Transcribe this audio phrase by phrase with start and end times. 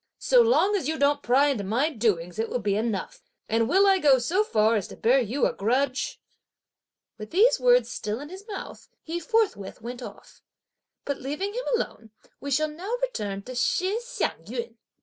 [0.17, 3.85] So long as you don't pry into my doings it will be enough; and will
[3.85, 6.19] I go so far as to bear you a grudge?"
[7.19, 10.41] With these words still in his mouth, he forthwith went off.
[11.05, 12.09] But leaving him alone
[12.39, 14.77] we shall now return to Shih Hsiang yün.